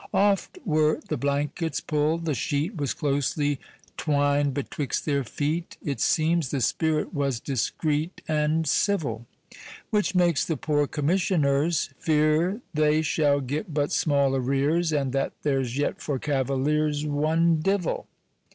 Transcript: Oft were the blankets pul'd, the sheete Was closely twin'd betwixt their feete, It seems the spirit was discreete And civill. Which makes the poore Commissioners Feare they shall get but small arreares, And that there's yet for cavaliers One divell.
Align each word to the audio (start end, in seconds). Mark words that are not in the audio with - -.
Oft 0.15 0.57
were 0.65 0.99
the 1.09 1.15
blankets 1.15 1.79
pul'd, 1.79 2.25
the 2.25 2.31
sheete 2.33 2.75
Was 2.75 2.91
closely 2.95 3.59
twin'd 3.97 4.51
betwixt 4.51 5.05
their 5.05 5.21
feete, 5.23 5.77
It 5.85 5.99
seems 6.01 6.49
the 6.49 6.59
spirit 6.59 7.13
was 7.13 7.39
discreete 7.39 8.23
And 8.27 8.65
civill. 8.65 9.27
Which 9.91 10.15
makes 10.15 10.43
the 10.43 10.57
poore 10.57 10.87
Commissioners 10.87 11.91
Feare 11.99 12.61
they 12.73 13.03
shall 13.03 13.41
get 13.41 13.75
but 13.75 13.91
small 13.91 14.31
arreares, 14.35 14.91
And 14.91 15.11
that 15.11 15.33
there's 15.43 15.77
yet 15.77 16.01
for 16.01 16.17
cavaliers 16.17 17.05
One 17.05 17.59
divell. 17.61 18.07